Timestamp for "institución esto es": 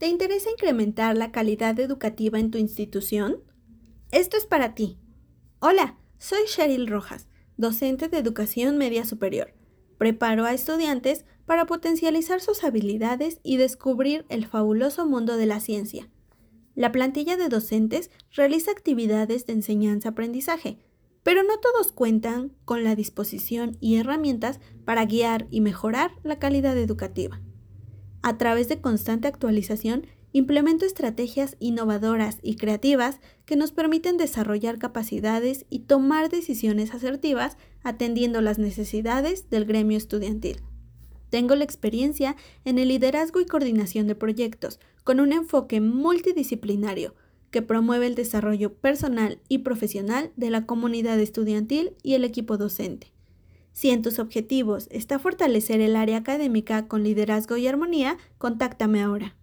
2.56-4.46